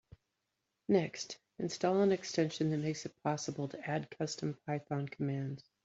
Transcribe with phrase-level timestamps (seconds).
[0.89, 5.63] Next, install an extension that makes it possible to add custom Python commands.